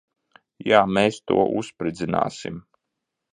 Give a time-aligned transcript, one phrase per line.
[0.69, 0.79] Jā.
[0.97, 2.59] Mēs to uzspridzināsim.